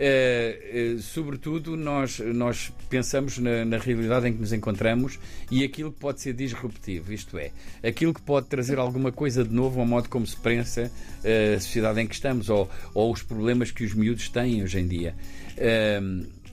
Eh, 0.00 0.94
eh, 0.96 1.00
sobretudo, 1.00 1.76
nós, 1.76 2.20
nós 2.20 2.72
pensamos 2.88 3.36
na, 3.38 3.64
na 3.64 3.78
realidade 3.78 4.28
em 4.28 4.32
que 4.32 4.38
nos 4.38 4.52
encontramos 4.52 5.18
e 5.50 5.64
aquilo 5.64 5.90
que 5.90 5.98
pode 5.98 6.20
ser 6.20 6.34
disruptivo, 6.34 7.12
isto 7.12 7.36
é, 7.36 7.50
aquilo 7.82 8.14
que 8.14 8.22
pode 8.22 8.46
trazer 8.46 8.78
alguma 8.78 9.10
coisa 9.10 9.42
de 9.42 9.52
novo 9.52 9.80
ao 9.80 9.86
modo 9.86 10.08
como 10.08 10.24
se 10.24 10.36
pensa 10.36 10.88
eh, 11.24 11.54
a 11.56 11.60
sociedade 11.60 12.00
em 12.00 12.06
que 12.06 12.14
estamos 12.14 12.48
ou, 12.48 12.70
ou 12.94 13.12
os 13.12 13.24
problemas 13.24 13.72
que 13.72 13.82
os 13.82 13.92
miúdos 13.92 14.28
têm 14.28 14.62
hoje 14.62 14.78
em 14.78 14.86
dia. 14.86 15.16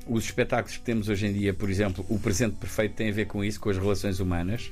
Os 0.07 0.25
espetáculos 0.25 0.77
que 0.77 0.83
temos 0.83 1.09
hoje 1.09 1.27
em 1.27 1.33
dia, 1.33 1.53
por 1.53 1.69
exemplo, 1.69 2.03
o 2.09 2.19
presente 2.19 2.55
perfeito 2.55 2.95
tem 2.95 3.09
a 3.09 3.11
ver 3.11 3.25
com 3.25 3.43
isso, 3.43 3.59
com 3.59 3.69
as 3.69 3.77
relações 3.77 4.19
humanas. 4.19 4.71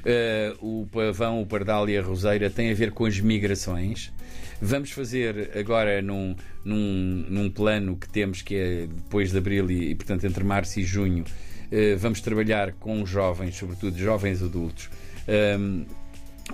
Uh, 0.00 0.82
o 0.82 0.86
Pavão, 0.86 1.42
o 1.42 1.46
Pardal 1.46 1.88
e 1.88 1.98
a 1.98 2.02
Roseira 2.02 2.48
têm 2.48 2.70
a 2.70 2.74
ver 2.74 2.92
com 2.92 3.04
as 3.04 3.20
migrações. 3.20 4.12
Vamos 4.60 4.90
fazer 4.90 5.50
agora 5.56 6.02
num, 6.02 6.34
num, 6.64 7.26
num 7.28 7.50
plano 7.50 7.96
que 7.96 8.08
temos 8.08 8.42
que 8.42 8.54
é 8.54 8.86
depois 8.86 9.30
de 9.30 9.38
abril 9.38 9.70
e, 9.70 9.90
e, 9.90 9.94
portanto, 9.94 10.24
entre 10.26 10.44
março 10.44 10.80
e 10.80 10.84
junho, 10.84 11.24
uh, 11.24 11.98
vamos 11.98 12.20
trabalhar 12.20 12.72
com 12.72 13.04
jovens, 13.04 13.56
sobretudo 13.56 13.98
jovens 13.98 14.42
adultos. 14.42 14.88
Um, 15.28 15.84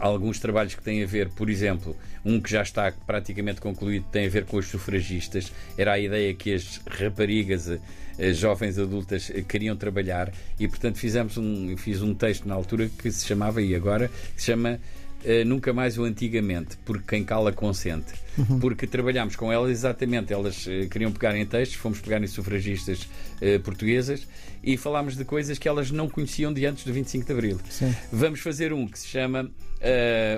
alguns 0.01 0.39
trabalhos 0.39 0.75
que 0.75 0.83
têm 0.83 1.03
a 1.03 1.07
ver, 1.07 1.29
por 1.31 1.49
exemplo, 1.49 1.97
um 2.25 2.41
que 2.41 2.51
já 2.51 2.63
está 2.63 2.93
praticamente 3.07 3.61
concluído 3.61 4.07
tem 4.11 4.27
a 4.27 4.29
ver 4.29 4.45
com 4.45 4.57
os 4.57 4.67
sufragistas. 4.67 5.53
Era 5.77 5.93
a 5.93 5.99
ideia 5.99 6.35
que 6.35 6.55
as 6.55 6.81
raparigas, 6.87 7.71
as 8.19 8.37
jovens 8.37 8.79
adultas 8.79 9.31
queriam 9.49 9.77
trabalhar 9.77 10.33
e, 10.59 10.67
portanto, 10.67 10.99
fizemos 10.99 11.37
um, 11.37 11.77
fiz 11.77 12.03
um 12.03 12.15
texto 12.15 12.47
na 12.47 12.55
altura 12.55 12.89
que 12.89 13.11
se 13.11 13.27
chamava, 13.27 13.63
e 13.63 13.75
agora, 13.75 14.11
que 14.35 14.41
se 14.41 14.47
chama 14.47 14.81
uh, 15.25 15.45
Nunca 15.45 15.73
Mais 15.73 15.99
o 15.99 16.05
Antigamente, 16.05 16.77
porque 16.85 17.05
quem 17.09 17.25
cala 17.25 17.53
consente. 17.53 18.13
Uhum. 18.37 18.59
Porque 18.61 18.87
trabalhámos 18.87 19.37
com 19.37 19.53
elas 19.53 19.71
exatamente, 19.71 20.33
elas 20.33 20.67
uh, 20.67 20.89
queriam 20.91 21.13
pegar 21.13 21.37
em 21.37 21.45
textos, 21.47 21.79
fomos 21.79 22.01
pegar 22.01 22.23
em 22.23 22.27
sufragistas 22.27 23.03
uh, 23.03 23.61
portuguesas 23.63 24.27
e 24.63 24.77
falámos 24.77 25.17
de 25.17 25.25
coisas 25.25 25.59
que 25.59 25.69
elas 25.69 25.91
não 25.91 26.09
conheciam 26.09 26.53
de 26.53 26.67
antes 26.67 26.85
do 26.85 26.93
25 26.93 27.25
de 27.25 27.33
Abril. 27.33 27.61
Sim. 27.69 27.95
Vamos 28.13 28.41
fazer 28.41 28.73
um 28.73 28.87
que 28.87 28.99
se 28.99 29.09
chama 29.09 29.51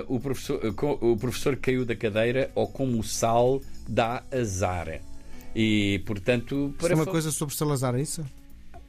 o, 0.07 0.19
professor, 0.19 0.59
o 1.01 1.17
professor 1.17 1.55
caiu 1.57 1.85
da 1.85 1.95
cadeira 1.95 2.51
ou 2.55 2.67
como 2.67 2.99
o 2.99 3.03
sal 3.03 3.61
dá 3.87 4.23
azar. 4.31 5.01
E, 5.55 6.01
portanto, 6.05 6.73
para. 6.77 6.93
Isso 6.93 6.93
é 6.93 7.03
uma 7.03 7.11
coisa 7.11 7.31
sobre 7.31 7.55
Salazar, 7.55 7.95
é 7.95 8.01
isso? 8.01 8.23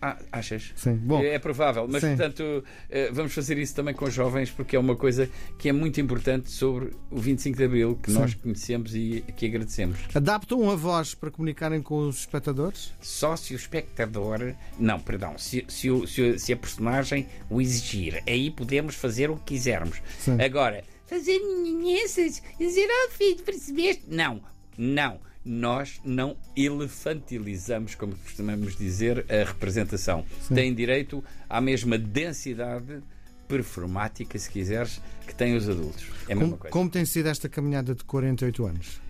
Ah, 0.03 0.17
achas? 0.33 0.73
Sim. 0.77 0.95
Bom, 0.97 1.23
É 1.23 1.39
provável, 1.39 1.87
mas 1.87 2.01
Sim. 2.01 2.17
portanto 2.17 2.65
eh, 2.89 3.11
vamos 3.13 3.35
fazer 3.35 3.59
isso 3.59 3.75
também 3.75 3.93
com 3.93 4.07
os 4.07 4.15
jovens 4.15 4.51
porque 4.51 4.75
é 4.75 4.79
uma 4.79 4.97
coisa 4.97 5.29
que 5.59 5.69
é 5.69 5.73
muito 5.73 6.01
importante 6.01 6.51
sobre 6.51 6.91
o 7.11 7.19
25 7.19 7.59
de 7.59 7.65
Abril 7.65 7.99
que 8.03 8.11
Sim. 8.11 8.19
nós 8.19 8.33
conhecemos 8.33 8.95
e 8.95 9.23
que 9.37 9.45
agradecemos. 9.47 9.99
adaptam 10.15 10.71
a 10.71 10.75
voz 10.75 11.15
para 11.15 11.31
comunicarem 11.31 11.83
com 11.83 12.09
os 12.09 12.21
espectadores? 12.21 12.95
Só 13.01 13.37
se 13.37 13.53
o 13.53 13.57
espectador. 13.57 14.55
Não, 14.79 14.99
perdão, 14.99 15.37
se, 15.37 15.65
se, 15.69 15.91
o- 15.91 16.07
se 16.07 16.39
se 16.39 16.53
a 16.53 16.57
personagem 16.57 17.27
o 17.51 17.61
exigir, 17.61 18.23
aí 18.27 18.51
podemos 18.51 18.95
fazer 18.95 19.31
o 19.31 19.37
que 19.37 19.55
quisermos. 19.55 20.01
Sim. 20.19 20.41
Agora, 20.41 20.83
fazer 21.07 21.39
nessas, 21.39 22.43
dizer 22.59 22.89
ao 22.89 23.11
filho, 23.11 23.43
percebeste? 23.43 24.05
Não, 24.09 24.41
não. 24.79 25.21
Nós 25.45 26.01
não 26.05 26.37
elefantilizamos, 26.57 27.95
como 27.95 28.15
costumamos 28.15 28.77
dizer, 28.77 29.25
a 29.31 29.45
representação. 29.49 30.25
Tem 30.55 30.75
direito 30.75 31.25
à 31.49 31.61
mesma 31.61 31.97
densidade 31.99 33.01
performática, 33.49 34.39
se 34.39 34.49
quiseres, 34.51 35.01
que 35.27 35.35
têm 35.35 35.57
os 35.57 35.69
adultos. 35.69 36.05
É 36.29 36.33
a 36.33 36.37
mesma 36.37 36.41
Como, 36.43 36.57
coisa. 36.59 36.73
como 36.73 36.91
tem 36.91 37.05
sido 37.05 37.29
esta 37.29 37.49
caminhada 37.49 37.95
de 37.95 38.05
48 38.05 38.67
anos? 38.67 39.01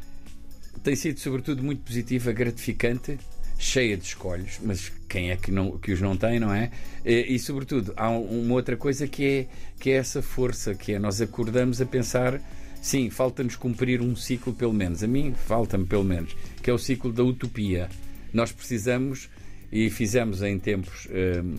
tem 0.83 0.97
sido 0.97 1.21
sobretudo 1.21 1.63
muito 1.63 1.83
positiva, 1.83 2.33
gratificante, 2.33 3.19
cheia 3.59 3.99
de 3.99 4.05
escolhos, 4.05 4.59
mas 4.63 4.91
quem 5.07 5.31
é 5.31 5.37
que, 5.37 5.51
não, 5.51 5.77
que 5.77 5.93
os 5.93 6.01
não 6.01 6.17
tem, 6.17 6.41
não 6.41 6.55
é? 6.55 6.71
E, 7.05 7.35
e, 7.35 7.39
sobretudo 7.39 7.93
há 7.99 8.09
um- 8.09 8.45
uma 8.47 8.55
outra 8.55 8.79
coisa 8.79 9.07
que 9.07 9.23
é, 9.27 9.47
que 9.79 9.91
é 9.91 9.97
essa 9.97 10.23
força, 10.23 10.75
que 10.75 10.95
é 10.95 10.99
nós 10.99 11.21
acordamos 11.21 11.83
a 11.83 11.85
pensar, 11.85 12.41
sim, 12.81 13.11
falta-nos 13.11 13.57
cumprir 13.57 14.01
um 14.01 14.15
ciclo 14.17 14.53
pelo 14.53 14.73
menos, 14.73 15.03
a 15.03 15.07
mim 15.07 15.35
falta-me 15.35 15.87
pelo 15.87 16.05
menos, 16.05 16.35
que 16.63 16.71
é 16.71 16.73
o 16.73 16.79
ciclo 16.79 17.13
da 17.13 17.23
utopia. 17.23 17.89
Nós 18.33 18.53
precisamos, 18.53 19.29
e 19.73 19.91
fizemos 19.91 20.43
em 20.43 20.59
tempos 20.59 21.09
hum, 21.11 21.57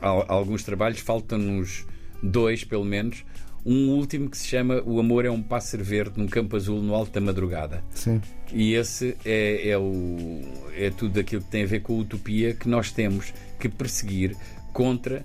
al- 0.00 0.24
alguns 0.28 0.62
trabalhos, 0.64 0.98
faltam-nos 1.00 1.86
dois 2.22 2.64
pelo 2.64 2.84
menos, 2.84 3.24
um 3.66 3.88
último 3.90 4.28
que 4.28 4.36
se 4.36 4.46
chama 4.46 4.82
O 4.84 5.00
Amor 5.00 5.24
é 5.24 5.30
um 5.30 5.42
Pássaro 5.42 5.82
Verde 5.82 6.18
num 6.18 6.26
Campo 6.26 6.54
Azul 6.54 6.82
no 6.82 6.94
Alto 6.94 7.12
da 7.12 7.20
Madrugada. 7.20 7.82
Sim. 7.94 8.20
E 8.52 8.74
esse 8.74 9.16
é, 9.24 9.70
é, 9.70 9.78
o, 9.78 10.42
é 10.76 10.90
tudo 10.90 11.18
aquilo 11.18 11.40
que 11.42 11.48
tem 11.50 11.62
a 11.62 11.66
ver 11.66 11.80
com 11.80 11.94
a 11.96 12.00
utopia 12.00 12.52
que 12.54 12.68
nós 12.68 12.92
temos 12.92 13.32
que 13.58 13.68
perseguir 13.68 14.36
contra 14.74 15.24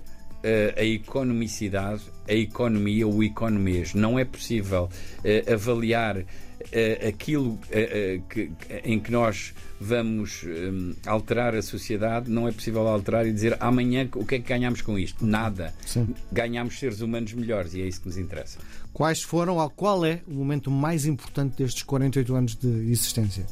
a 0.76 0.84
economicidade, 0.84 2.02
a 2.28 2.32
economia, 2.34 3.06
o 3.06 3.22
economês. 3.22 3.94
Não 3.94 4.18
é 4.18 4.24
possível 4.24 4.88
eh, 5.24 5.44
avaliar 5.52 6.24
eh, 6.72 7.08
aquilo 7.08 7.58
eh, 7.70 8.18
eh, 8.18 8.20
que- 8.28 8.50
em 8.84 8.98
que 9.00 9.10
nós 9.10 9.52
vamos 9.80 10.44
eh, 10.46 10.94
alterar 11.06 11.54
a 11.54 11.62
sociedade, 11.62 12.30
não 12.30 12.46
é 12.46 12.52
possível 12.52 12.86
alterar 12.86 13.26
e 13.26 13.32
dizer 13.32 13.56
amanhã 13.60 14.08
o 14.14 14.24
que 14.24 14.34
é 14.36 14.38
que 14.38 14.48
ganhamos 14.48 14.80
com 14.82 14.98
isto? 14.98 15.24
Nada. 15.26 15.72
Sim. 15.86 16.08
Ganhamos 16.32 16.78
seres 16.78 17.00
humanos 17.00 17.32
melhores 17.32 17.72
e 17.74 17.80
é 17.82 17.86
isso 17.86 18.00
que 18.00 18.08
nos 18.08 18.18
interessa. 18.18 18.58
Quais 18.92 19.22
foram, 19.22 19.56
ou 19.56 19.70
qual 19.70 20.04
é 20.04 20.20
o 20.26 20.34
momento 20.34 20.70
mais 20.70 21.06
importante 21.06 21.56
destes 21.62 21.82
48 21.82 22.34
anos 22.34 22.56
de 22.56 22.68
existência? 22.90 23.46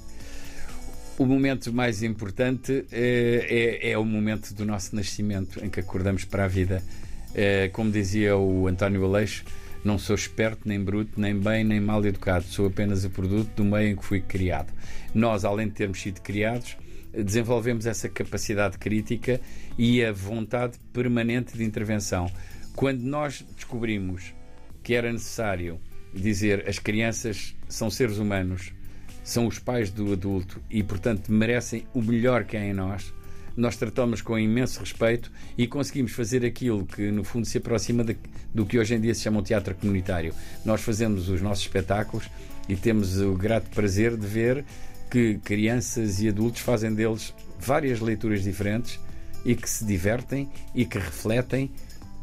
O 1.18 1.26
momento 1.26 1.72
mais 1.72 2.04
importante 2.04 2.86
eh, 2.92 3.80
é, 3.82 3.90
é 3.90 3.98
o 3.98 4.04
momento 4.04 4.54
do 4.54 4.64
nosso 4.64 4.94
nascimento, 4.94 5.58
em 5.64 5.68
que 5.68 5.80
acordamos 5.80 6.24
para 6.24 6.44
a 6.44 6.46
vida. 6.46 6.80
Eh, 7.34 7.70
como 7.72 7.90
dizia 7.90 8.36
o 8.36 8.68
António 8.68 9.04
Aleixo, 9.04 9.44
não 9.84 9.98
sou 9.98 10.14
esperto, 10.14 10.68
nem 10.68 10.80
bruto, 10.80 11.20
nem 11.20 11.36
bem, 11.36 11.64
nem 11.64 11.80
mal 11.80 12.06
educado. 12.06 12.44
Sou 12.44 12.68
apenas 12.68 13.04
o 13.04 13.10
produto 13.10 13.50
do 13.56 13.64
meio 13.64 13.88
em 13.88 13.96
que 13.96 14.04
fui 14.04 14.20
criado. 14.20 14.72
Nós, 15.12 15.44
além 15.44 15.66
de 15.66 15.74
termos 15.74 16.00
sido 16.00 16.20
criados, 16.20 16.76
desenvolvemos 17.12 17.84
essa 17.84 18.08
capacidade 18.08 18.78
crítica 18.78 19.40
e 19.76 20.04
a 20.04 20.12
vontade 20.12 20.78
permanente 20.92 21.58
de 21.58 21.64
intervenção. 21.64 22.30
Quando 22.76 23.00
nós 23.00 23.44
descobrimos 23.56 24.32
que 24.84 24.94
era 24.94 25.12
necessário 25.12 25.80
dizer 26.14 26.64
as 26.68 26.78
crianças 26.78 27.56
são 27.68 27.90
seres 27.90 28.18
humanos, 28.18 28.72
são 29.28 29.46
os 29.46 29.58
pais 29.58 29.90
do 29.90 30.10
adulto 30.10 30.58
e, 30.70 30.82
portanto, 30.82 31.30
merecem 31.30 31.84
o 31.92 32.00
melhor 32.00 32.44
que 32.44 32.56
há 32.56 32.64
em 32.64 32.72
nós. 32.72 33.12
Nós 33.54 33.76
tratamos 33.76 34.22
com 34.22 34.38
imenso 34.38 34.80
respeito 34.80 35.30
e 35.56 35.66
conseguimos 35.66 36.12
fazer 36.12 36.46
aquilo 36.46 36.86
que, 36.86 37.10
no 37.10 37.22
fundo, 37.24 37.46
se 37.46 37.58
aproxima 37.58 38.02
de- 38.02 38.16
do 38.54 38.64
que 38.64 38.78
hoje 38.78 38.94
em 38.94 39.00
dia 39.00 39.14
se 39.14 39.20
chama 39.22 39.40
um 39.40 39.42
teatro 39.42 39.74
comunitário. 39.74 40.32
Nós 40.64 40.80
fazemos 40.80 41.28
os 41.28 41.42
nossos 41.42 41.64
espetáculos 41.64 42.26
e 42.70 42.74
temos 42.74 43.20
o 43.20 43.34
grato 43.34 43.68
prazer 43.68 44.16
de 44.16 44.26
ver 44.26 44.64
que 45.10 45.38
crianças 45.44 46.22
e 46.22 46.28
adultos 46.28 46.62
fazem 46.62 46.94
deles 46.94 47.34
várias 47.60 48.00
leituras 48.00 48.42
diferentes 48.42 48.98
e 49.44 49.54
que 49.54 49.68
se 49.68 49.84
divertem 49.84 50.48
e 50.74 50.86
que 50.86 50.98
refletem 50.98 51.70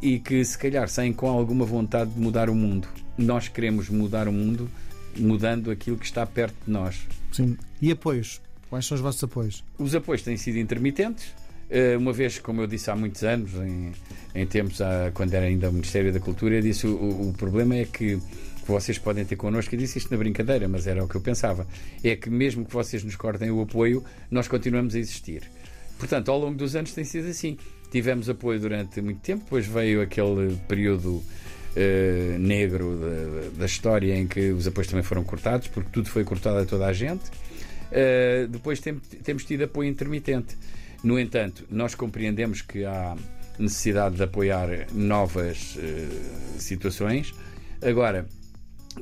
e 0.02 0.18
que 0.20 0.44
se 0.44 0.58
calhar 0.58 0.90
saem 0.90 1.14
com 1.14 1.28
alguma 1.30 1.66
vontade 1.66 2.10
de 2.12 2.20
mudar 2.20 2.50
o 2.50 2.56
mundo. 2.56 2.88
Nós 3.16 3.48
queremos 3.48 3.90
mudar 3.90 4.28
o 4.28 4.32
mundo 4.32 4.70
mudando 5.18 5.72
aquilo 5.72 5.98
que 5.98 6.06
está 6.06 6.26
perto 6.26 6.56
de 6.66 6.72
nós. 6.72 7.08
Sim. 7.32 7.58
E 7.82 7.92
apoios? 7.92 8.42
Quais 8.70 8.86
são 8.86 8.96
os 8.96 9.02
vossos 9.02 9.24
apoios? 9.24 9.64
Os 9.78 9.94
apoios 9.96 10.22
têm 10.24 10.38
sido 10.38 10.58
intermitentes, 10.58 11.28
eh, 11.70 11.96
uma 11.98 12.12
vez, 12.14 12.40
como 12.40 12.62
eu 12.62 12.68
disse 12.68 12.90
há 12.90 12.96
muitos 12.96 13.24
anos, 13.24 13.54
em, 13.56 13.92
em 14.34 14.46
tempos 14.46 14.82
ah, 14.82 15.12
quando 15.14 15.34
era 15.34 15.46
ainda 15.46 15.70
o 15.70 15.74
Ministério 15.74 16.12
da 16.12 16.20
Cultura, 16.20 16.56
eu 16.56 16.62
disse 16.62 16.86
o, 16.88 16.96
o- 16.96 17.30
o 17.30 17.34
problema 17.34 17.76
é 17.76 17.86
que 17.86 18.20
vocês 18.68 18.98
podem 18.98 19.24
ter 19.24 19.36
connosco, 19.36 19.74
eu 19.76 19.80
disse 19.80 20.00
isto 20.00 20.10
na 20.12 20.18
brincadeira, 20.18 20.68
mas 20.68 20.88
era 20.88 21.04
o 21.04 21.08
que 21.08 21.16
eu 21.16 21.22
pensava, 21.22 21.68
é 22.04 22.16
que 22.16 22.30
mesmo 22.30 22.66
que 22.66 22.74
vocês 22.74 23.04
nos 23.04 23.16
cortem 23.16 23.52
o 23.52 23.62
apoio, 23.62 24.04
nós 24.32 24.48
continuamos 24.48 24.96
a 24.96 25.00
existir. 25.00 25.44
Portanto, 26.00 26.30
ao 26.30 26.40
longo 26.40 26.58
dos 26.58 26.76
anos 26.76 26.92
tem 26.92 27.04
sido 27.06 27.28
assim. 27.30 27.58
Tivemos 27.92 28.28
apoio 28.28 28.60
durante 28.60 29.00
muito 29.02 29.22
tempo, 29.22 29.44
depois 29.46 29.66
veio 29.66 30.02
aquele 30.02 30.58
período 30.68 31.24
eh, 31.76 32.38
negro 32.40 32.98
da, 33.00 33.60
da 33.60 33.66
história 33.66 34.16
em 34.16 34.28
que 34.28 34.52
os 34.52 34.66
apoios 34.68 34.88
também 34.88 35.04
foram 35.04 35.24
cortados, 35.24 35.68
porque 35.68 35.90
tudo 35.92 36.10
foi 36.10 36.24
cortado 36.24 36.58
a 36.60 36.66
toda 36.66 36.86
a 36.86 36.94
gente. 36.94 37.24
Uh, 37.92 38.48
depois 38.48 38.80
tem- 38.80 38.96
temos 39.24 39.46
tido 39.46 39.64
apoio 39.64 39.90
intermitente. 39.90 40.58
No 41.04 41.20
entanto, 41.20 41.66
nós 41.70 41.94
compreendemos 41.96 42.62
que 42.62 42.84
há 42.84 43.16
necessidade 43.60 44.16
de 44.16 44.24
apoiar 44.24 44.68
novas 44.92 45.76
uh, 45.76 46.60
situações. 46.60 47.34
Agora, 47.82 48.26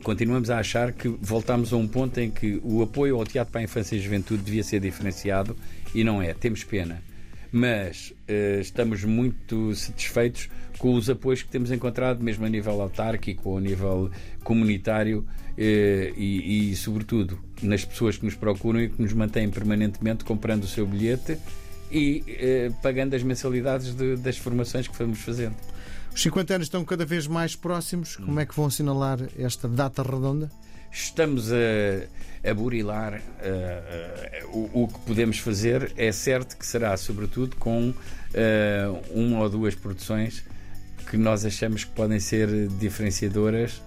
continuamos 0.04 0.50
a 0.50 0.60
achar 0.60 0.92
que 0.92 1.08
voltamos 1.08 1.72
a 1.72 1.78
um 1.78 1.88
ponto 1.88 2.20
em 2.20 2.30
que 2.30 2.60
o 2.64 2.82
apoio 2.84 3.16
ao 3.16 3.26
teatro 3.26 3.52
para 3.52 3.62
a 3.62 3.64
infância 3.64 3.96
e 3.96 4.00
juventude 4.00 4.44
devia 4.44 4.64
ser 4.64 4.80
diferenciado 4.80 5.56
e 5.96 6.04
não 6.04 6.22
é. 6.22 6.34
Temos 6.34 6.64
pena. 6.64 7.02
Mas 7.56 8.12
uh, 8.28 8.60
estamos 8.60 9.04
muito 9.04 9.76
satisfeitos 9.76 10.50
com 10.80 10.96
os 10.96 11.08
apoios 11.08 11.44
que 11.44 11.50
temos 11.50 11.70
encontrado, 11.72 12.24
mesmo 12.24 12.44
a 12.46 12.50
nível 12.50 12.82
autárquico 12.82 13.56
a 13.56 13.62
nível 13.62 14.10
comunitário 14.44 15.24
eh, 15.56 16.12
e, 16.18 16.72
e, 16.72 16.76
sobretudo, 16.76 17.40
nas 17.62 17.86
pessoas 17.86 18.18
que 18.18 18.26
nos 18.26 18.34
procuram 18.36 18.82
e 18.82 18.90
que 18.90 19.00
nos 19.00 19.14
mantêm 19.14 19.50
permanentemente 19.52 20.26
comprando 20.26 20.64
o 20.64 20.68
seu 20.68 20.86
bilhete 20.88 21.38
e 21.92 22.24
eh, 22.28 22.72
pagando 22.82 23.16
as 23.16 23.22
mensalidades 23.22 23.94
de- 23.94 24.16
das 24.18 24.36
formações 24.38 24.88
que 24.88 24.98
vamos 24.98 25.20
fazendo. 25.20 25.56
Os 26.14 26.22
50 26.24 26.56
anos 26.56 26.66
estão 26.68 26.84
cada 26.84 27.06
vez 27.06 27.28
mais 27.28 27.56
próximos. 27.56 28.16
Como 28.18 28.40
é 28.40 28.46
que 28.48 28.56
vão 28.56 28.66
assinalar 28.66 29.20
esta 29.38 29.68
data 29.68 30.02
redonda? 30.02 30.50
Estamos 30.94 31.52
a, 31.52 32.48
a 32.48 32.54
burilar 32.54 33.16
eh, 33.16 33.22
eh, 33.42 34.44
o, 34.54 34.84
o 34.84 34.88
que 34.88 35.00
podemos 35.00 35.40
fazer. 35.40 35.92
É 35.98 36.12
certo 36.12 36.56
que 36.56 36.66
será, 36.66 36.96
sobretudo, 36.96 37.56
com 37.56 37.92
eh, 38.32 38.86
uma 39.10 39.40
ou 39.40 39.50
duas 39.50 39.74
produções 39.74 40.46
que 41.10 41.18
nós 41.18 41.46
achamos 41.46 41.84
que 41.84 41.92
podem 41.92 42.20
ser 42.20 42.68
diferenciadoras 42.80 43.82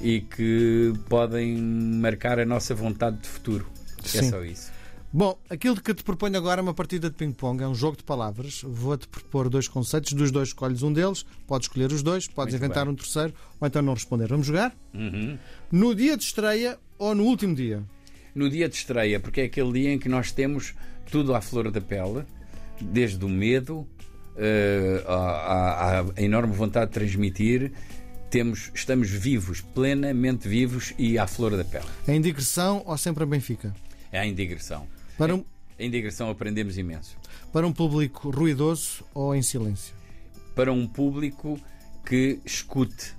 e 0.00 0.20
que 0.20 0.92
podem 1.08 1.56
marcar 1.58 2.38
a 2.38 2.44
nossa 2.44 2.76
vontade 2.76 3.16
de 3.18 3.28
futuro. 3.28 3.66
É 4.04 4.08
Sim. 4.08 4.30
só 4.30 4.44
isso. 4.44 4.70
Bom, 5.14 5.38
aquilo 5.50 5.78
que 5.80 5.92
te 5.92 6.02
proponho 6.02 6.38
agora 6.38 6.60
é 6.60 6.62
uma 6.62 6.72
partida 6.72 7.10
de 7.10 7.16
ping-pong, 7.16 7.62
é 7.62 7.68
um 7.68 7.74
jogo 7.74 7.98
de 7.98 8.02
palavras. 8.02 8.62
Vou-te 8.64 9.06
propor 9.06 9.50
dois 9.50 9.68
conceitos, 9.68 10.14
dos 10.14 10.30
dois 10.30 10.48
escolhes 10.48 10.82
um 10.82 10.90
deles, 10.92 11.26
podes 11.46 11.66
escolher 11.68 11.92
os 11.92 12.02
dois, 12.02 12.26
podes 12.26 12.54
Muito 12.54 12.64
inventar 12.64 12.86
bem. 12.86 12.94
um 12.94 12.96
terceiro 12.96 13.34
ou 13.60 13.68
então 13.68 13.82
não 13.82 13.92
responder. 13.92 14.28
Vamos 14.28 14.46
jogar? 14.46 14.74
Uhum. 14.94 15.36
No 15.70 15.94
dia 15.94 16.16
de 16.16 16.24
estreia 16.24 16.78
ou 16.98 17.14
no 17.14 17.24
último 17.24 17.54
dia? 17.54 17.82
no 18.34 18.48
dia 18.48 18.66
de 18.66 18.74
estreia, 18.74 19.20
porque 19.20 19.42
é 19.42 19.44
aquele 19.44 19.70
dia 19.72 19.92
em 19.92 19.98
que 19.98 20.08
nós 20.08 20.32
temos 20.32 20.72
tudo 21.10 21.34
à 21.34 21.42
flor 21.42 21.70
da 21.70 21.82
pele, 21.82 22.24
desde 22.80 23.22
o 23.22 23.28
medo, 23.28 23.86
eh, 24.38 25.04
à, 25.06 25.12
à- 25.12 26.00
à 26.00 26.04
enorme 26.22 26.54
vontade 26.54 26.86
de 26.86 26.92
transmitir, 26.94 27.72
temos, 28.30 28.70
estamos 28.74 29.10
vivos, 29.10 29.60
plenamente 29.60 30.48
vivos 30.48 30.94
e 30.98 31.18
à 31.18 31.26
flor 31.26 31.54
da 31.58 31.62
pele. 31.64 31.84
Em 32.08 32.22
digressão 32.22 32.82
ou 32.86 32.96
sempre 32.96 33.22
a 33.24 33.26
Benfica? 33.26 33.74
É 34.10 34.18
a 34.20 34.24
indigressão. 34.24 34.86
Para 35.22 35.36
um, 35.36 35.44
Em 35.78 35.88
digressão 35.88 36.28
aprendemos 36.28 36.76
imenso. 36.76 37.16
para 37.52 37.64
um 37.64 37.72
público 37.72 38.28
ruidoso 38.30 39.04
ou 39.14 39.36
em 39.36 39.40
silêncio? 39.40 39.94
Para 40.52 40.72
um 40.72 40.84
público 40.84 41.60
que 42.04 42.40
escute. 42.44 43.14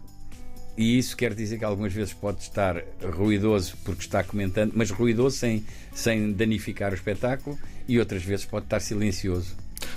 E 0.78 0.98
isso 0.98 1.16
quer 1.16 1.34
dizer 1.34 1.60
que 1.60 1.64
algumas 1.64 1.94
vezes 1.94 2.14
pode 2.14 2.42
estar 2.42 2.84
ruidoso 3.16 3.78
porque 3.86 4.02
está 4.02 4.22
comentando, 4.22 4.74
mas 4.76 4.92
ruidoso 4.92 5.38
sem, 5.38 5.66
sem 5.94 6.34
danificar 6.34 6.92
o 6.92 6.96
espetáculo, 6.96 7.58
e 7.88 7.98
outras 7.98 8.22
vezes 8.22 8.44
pode 8.46 8.66
estar 8.66 8.82
silencioso. 8.82 9.56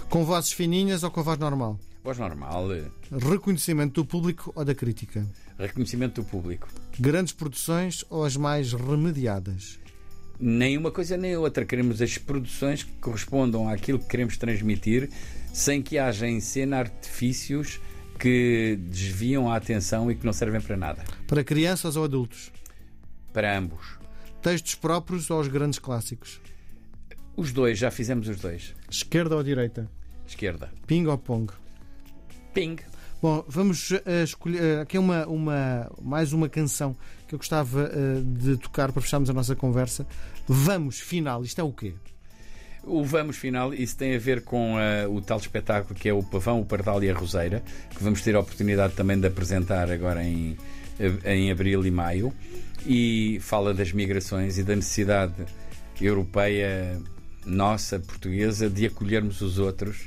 Com 0.08 0.24
vozes 0.24 0.52
fininhas 0.52 1.02
ou 1.02 1.10
com 1.10 1.24
voz 1.24 1.38
normal? 1.40 1.76
Voz 2.04 2.18
normal. 2.18 2.68
Reconhecimento 3.10 3.94
do 3.94 4.06
público 4.06 4.52
ou 4.54 4.64
da 4.64 4.76
crítica? 4.76 5.26
Reconhecimento 5.58 6.22
do 6.22 6.28
público. 6.28 6.68
Grandes 7.00 7.32
produções 7.32 8.04
ou 8.08 8.24
as 8.24 8.36
mais 8.36 8.72
remediadas? 8.72 9.80
Nem 10.38 10.76
uma 10.76 10.90
coisa 10.90 11.16
nem 11.16 11.36
outra. 11.36 11.64
Queremos 11.64 12.02
as 12.02 12.18
produções 12.18 12.82
que 12.82 12.92
correspondam 13.00 13.68
àquilo 13.68 13.98
que 13.98 14.06
queremos 14.06 14.36
transmitir, 14.36 15.10
sem 15.52 15.82
que 15.82 15.98
haja 15.98 16.26
em 16.26 16.40
cena 16.40 16.78
artifícios 16.78 17.80
que 18.18 18.78
desviam 18.80 19.50
a 19.50 19.56
atenção 19.56 20.10
e 20.10 20.14
que 20.14 20.24
não 20.24 20.32
servem 20.32 20.60
para 20.60 20.76
nada. 20.76 21.04
Para 21.26 21.44
crianças 21.44 21.96
ou 21.96 22.04
adultos? 22.04 22.50
Para 23.32 23.56
ambos. 23.56 23.98
Textos 24.42 24.74
próprios 24.74 25.30
ou 25.30 25.40
os 25.40 25.48
grandes 25.48 25.78
clássicos? 25.78 26.40
Os 27.36 27.52
dois, 27.52 27.78
já 27.78 27.90
fizemos 27.90 28.28
os 28.28 28.38
dois. 28.38 28.74
Esquerda 28.90 29.36
ou 29.36 29.42
direita? 29.42 29.90
Esquerda. 30.26 30.72
Ping 30.86 31.06
ou 31.06 31.18
pong? 31.18 31.52
Ping. 32.54 32.76
Bom, 33.26 33.44
vamos 33.48 33.90
uh, 33.90 34.22
escolher. 34.22 34.78
Uh, 34.78 34.80
aqui 34.82 34.96
é 34.96 35.00
uma, 35.00 35.26
uma, 35.26 35.90
mais 36.00 36.32
uma 36.32 36.48
canção 36.48 36.96
que 37.26 37.34
eu 37.34 37.38
gostava 37.40 37.90
uh, 37.90 38.22
de 38.22 38.56
tocar 38.56 38.92
para 38.92 39.02
fecharmos 39.02 39.28
a 39.28 39.32
nossa 39.32 39.56
conversa. 39.56 40.06
Vamos, 40.46 41.00
final. 41.00 41.42
Isto 41.42 41.60
é 41.60 41.64
o 41.64 41.72
quê? 41.72 41.94
O 42.84 43.02
Vamos 43.02 43.36
Final, 43.36 43.74
isso 43.74 43.96
tem 43.96 44.14
a 44.14 44.18
ver 44.20 44.44
com 44.44 44.76
uh, 44.76 45.12
o 45.12 45.20
tal 45.20 45.38
espetáculo 45.38 45.92
que 45.92 46.08
é 46.08 46.12
o 46.12 46.22
Pavão, 46.22 46.60
o 46.60 46.64
Pardal 46.64 47.02
e 47.02 47.10
a 47.10 47.14
Roseira, 47.14 47.64
que 47.90 48.00
vamos 48.00 48.22
ter 48.22 48.36
a 48.36 48.38
oportunidade 48.38 48.94
também 48.94 49.18
de 49.18 49.26
apresentar 49.26 49.90
agora 49.90 50.22
em, 50.22 50.56
em 51.24 51.50
abril 51.50 51.84
e 51.84 51.90
maio, 51.90 52.32
e 52.86 53.40
fala 53.40 53.74
das 53.74 53.90
migrações 53.90 54.56
e 54.56 54.62
da 54.62 54.76
necessidade 54.76 55.34
europeia, 56.00 56.96
nossa, 57.44 57.98
portuguesa, 57.98 58.70
de 58.70 58.86
acolhermos 58.86 59.40
os 59.40 59.58
outros, 59.58 60.02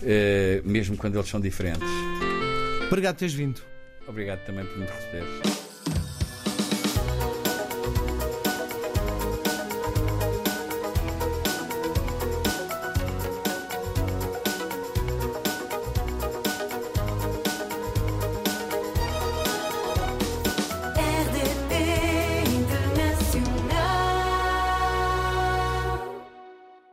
uh, 0.00 0.62
mesmo 0.64 0.96
quando 0.96 1.16
eles 1.16 1.28
são 1.28 1.40
diferentes. 1.40 1.88
Obrigado 2.92 3.14
por 3.14 3.20
teres 3.20 3.32
vindo. 3.32 3.62
Obrigado 4.06 4.44
também 4.44 4.66
por 4.66 4.76
me 4.76 4.84
receberes. 4.84 5.51